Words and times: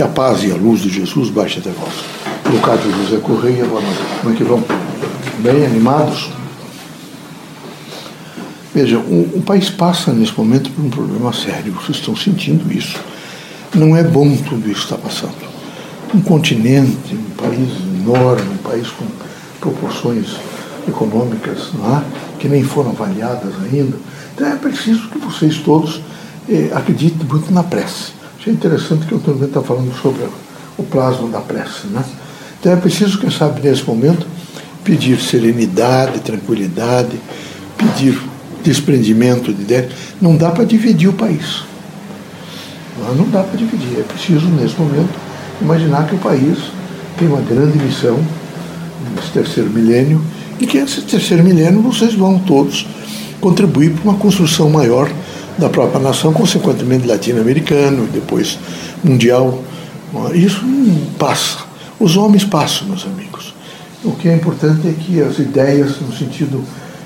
Que 0.00 0.04
a 0.04 0.08
paz 0.08 0.42
e 0.42 0.50
a 0.50 0.54
luz 0.54 0.80
de 0.80 0.88
Jesus 0.88 1.28
baixe 1.28 1.58
até 1.58 1.68
vós. 1.68 1.92
Leocádio 2.50 2.90
José 2.90 3.18
Correia, 3.18 3.66
boa 3.66 3.82
noite. 3.82 4.00
Como 4.22 4.32
é 4.32 4.36
que 4.38 4.44
vão? 4.44 4.64
Bem 5.40 5.66
animados? 5.66 6.30
Veja, 8.74 8.96
o, 8.96 9.30
o, 9.34 9.42
país 9.42 9.68
passa 9.68 10.10
nesse 10.10 10.32
momento 10.34 10.70
por 10.70 10.82
um 10.86 10.88
problema 10.88 11.34
sério. 11.34 11.74
Vocês 11.74 11.98
estão 11.98 12.16
sentindo 12.16 12.72
isso. 12.72 12.98
Não 13.74 13.94
é 13.94 14.02
bom 14.02 14.34
tudo 14.38 14.70
isso 14.70 14.86
que 14.86 14.94
está 14.94 14.96
passando. 14.96 15.36
Um 16.14 16.22
continente, 16.22 17.14
um 17.14 17.36
país 17.36 17.68
enorme, 18.00 18.54
um 18.54 18.70
país 18.70 18.88
com 18.88 19.04
proporções 19.60 20.28
econômicas 20.88 21.74
não 21.74 21.98
é? 21.98 22.02
que 22.38 22.48
nem 22.48 22.64
foram 22.64 22.92
avaliadas 22.92 23.52
ainda. 23.70 23.98
Então 24.34 24.46
é 24.46 24.56
preciso 24.56 25.10
que 25.10 25.18
vocês 25.18 25.58
todos 25.58 26.00
eh, 26.48 26.70
acreditem 26.72 27.26
muito 27.28 27.52
na 27.52 27.62
prece. 27.62 28.18
Achei 28.40 28.54
interessante 28.54 29.04
que 29.04 29.12
o 29.12 29.18
Antônio 29.18 29.44
está 29.44 29.60
falando 29.60 29.94
sobre 30.00 30.22
o 30.78 30.82
plasma 30.82 31.28
da 31.28 31.40
prece. 31.40 31.88
Né? 31.88 32.02
Então 32.58 32.72
é 32.72 32.76
preciso, 32.76 33.18
quem 33.18 33.30
sabe, 33.30 33.60
nesse 33.60 33.84
momento, 33.84 34.26
pedir 34.82 35.20
serenidade, 35.20 36.20
tranquilidade, 36.20 37.20
pedir 37.76 38.18
desprendimento 38.64 39.52
de 39.52 39.60
ideias. 39.60 39.92
Não 40.22 40.38
dá 40.38 40.50
para 40.50 40.64
dividir 40.64 41.10
o 41.10 41.12
país. 41.12 41.64
Não 43.14 43.28
dá 43.28 43.42
para 43.42 43.58
dividir. 43.58 44.00
É 44.00 44.02
preciso, 44.04 44.46
nesse 44.46 44.80
momento, 44.80 45.12
imaginar 45.60 46.06
que 46.06 46.14
o 46.14 46.18
país 46.18 46.56
tem 47.18 47.28
uma 47.28 47.42
grande 47.42 47.76
missão 47.76 48.18
nesse 49.14 49.32
terceiro 49.32 49.68
milênio 49.68 50.24
e 50.58 50.66
que 50.66 50.80
nesse 50.80 51.02
terceiro 51.02 51.44
milênio 51.44 51.82
vocês 51.82 52.14
vão 52.14 52.38
todos 52.38 52.86
contribuir 53.38 53.90
para 53.90 54.10
uma 54.10 54.18
construção 54.18 54.70
maior 54.70 55.10
da 55.60 55.68
própria 55.68 56.00
nação, 56.00 56.32
consequentemente 56.32 57.06
latino-americano 57.06 58.08
depois 58.12 58.58
mundial. 59.04 59.62
Isso 60.34 60.64
passa. 61.18 61.58
Os 62.00 62.16
homens 62.16 62.44
passam, 62.44 62.88
meus 62.88 63.04
amigos. 63.04 63.54
O 64.02 64.12
que 64.12 64.28
é 64.28 64.34
importante 64.34 64.88
é 64.88 64.92
que 64.92 65.20
as 65.20 65.38
ideias, 65.38 66.00
no 66.00 66.12
sentido, 66.16 66.64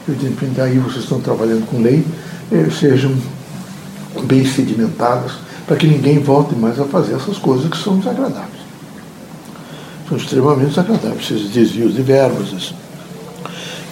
evidentemente, 0.08 0.60
aí 0.60 0.78
vocês 0.78 1.02
estão 1.02 1.20
trabalhando 1.20 1.66
com 1.66 1.82
lei, 1.82 2.04
eh, 2.52 2.68
sejam 2.70 3.12
bem 4.22 4.44
sedimentadas, 4.44 5.32
para 5.66 5.76
que 5.76 5.86
ninguém 5.88 6.20
volte 6.20 6.54
mais 6.54 6.78
a 6.78 6.84
fazer 6.84 7.14
essas 7.14 7.36
coisas 7.38 7.68
que 7.68 7.76
são 7.76 7.98
desagradáveis. 7.98 8.62
São 10.08 10.16
extremamente 10.16 10.68
desagradáveis, 10.68 11.30
esses 11.30 11.50
desvios 11.50 11.94
de 11.94 12.02
verbas, 12.02 12.48
esses, 12.48 12.74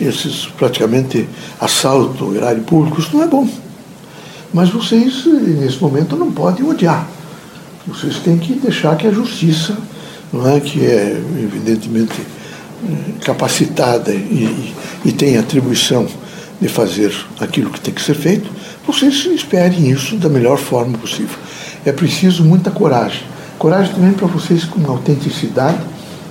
esses 0.01 0.47
praticamente 0.57 1.29
assalto 1.61 2.25
ao 2.25 2.35
erário 2.35 2.63
público, 2.63 3.01
isso 3.01 3.17
não 3.17 3.25
é 3.25 3.27
bom. 3.27 3.49
Mas 4.53 4.69
vocês, 4.71 5.25
nesse 5.27 5.81
momento, 5.81 6.17
não 6.17 6.31
podem 6.31 6.65
odiar. 6.69 7.09
Vocês 7.87 8.19
têm 8.19 8.39
que 8.39 8.55
deixar 8.55 8.97
que 8.97 9.07
a 9.07 9.11
justiça, 9.11 9.77
não 10.33 10.49
é, 10.49 10.61
que 10.61 10.85
é 10.85 11.21
evidentemente 11.43 12.15
capacitada 13.25 14.13
e, 14.13 14.75
e 15.05 15.13
tem 15.13 15.37
atribuição 15.37 16.07
de 16.61 16.69
fazer 16.69 17.13
aquilo 17.41 17.71
que 17.71 17.81
tem 17.81 17.93
que 17.93 18.03
ser 18.03 18.15
feito, 18.15 18.51
vocês 18.87 19.27
esperem 19.27 19.91
isso 19.91 20.17
da 20.17 20.29
melhor 20.29 20.59
forma 20.59 20.97
possível. 20.99 21.37
É 21.85 21.93
preciso 21.93 22.45
muita 22.45 22.71
coragem. 22.71 23.23
Coragem 23.59 23.95
também 23.95 24.13
para 24.13 24.27
vocês 24.27 24.65
com 24.65 24.85
autenticidade 24.91 25.79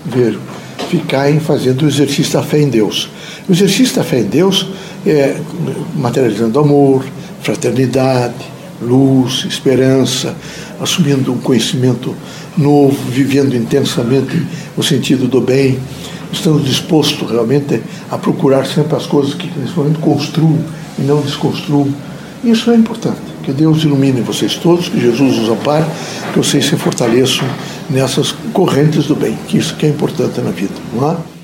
ver, 0.06 0.38
ficarem 0.90 1.40
fazendo 1.40 1.84
o 1.84 1.88
exercício 1.88 2.34
da 2.34 2.44
fé 2.44 2.62
em 2.62 2.70
Deus. 2.70 3.10
O 3.48 3.52
exercício 3.52 3.96
da 3.96 4.04
fé 4.04 4.20
em 4.20 4.26
Deus 4.26 4.68
é 5.06 5.40
materializando 5.96 6.60
amor, 6.60 7.06
fraternidade, 7.42 8.34
luz, 8.82 9.46
esperança, 9.48 10.36
assumindo 10.80 11.32
um 11.32 11.38
conhecimento 11.38 12.16
novo, 12.58 12.98
vivendo 13.10 13.56
intensamente 13.56 14.42
o 14.76 14.84
sentido 14.84 15.28
do 15.28 15.40
bem, 15.40 15.80
estando 16.32 16.64
disposto 16.64 17.26
realmente 17.26 17.82
a 18.10 18.18
procurar 18.18 18.66
sempre 18.66 18.96
as 18.96 19.06
coisas 19.06 19.34
que 19.34 19.50
nesse 19.60 19.76
momento 19.76 20.00
construam 20.00 20.58
e 20.98 21.02
não 21.04 21.22
desconstruam. 21.22 21.94
Isso 22.44 22.72
é 22.72 22.76
importante. 22.76 23.20
Que 23.44 23.52
Deus 23.52 23.84
ilumine 23.84 24.22
vocês 24.22 24.56
todos, 24.56 24.88
que 24.88 25.00
Jesus 25.00 25.40
os 25.40 25.50
ampare, 25.50 25.86
que 26.32 26.38
vocês 26.38 26.66
se 26.66 26.76
fortaleçam 26.76 27.48
nessas 27.90 28.32
correntes 28.54 29.06
do 29.06 29.16
bem, 29.16 29.36
que 29.48 29.58
isso 29.58 29.76
que 29.76 29.86
é 29.86 29.90
importante 29.90 30.40
na 30.42 30.52
vida, 30.52 30.74
não 30.94 31.12
é? 31.12 31.41